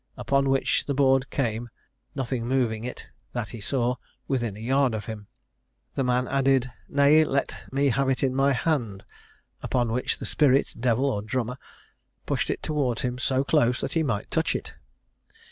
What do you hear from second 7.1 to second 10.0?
let me have it in my hand;' upon